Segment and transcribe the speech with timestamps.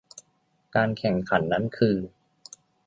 [0.75, 1.97] การแข่งขันนั้นคือ